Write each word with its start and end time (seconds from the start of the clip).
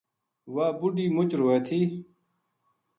واہ 0.53 0.71
بُڈھی 0.79 1.05
مچ 1.15 1.29
روئے 1.39 1.59
تھی 1.67 1.79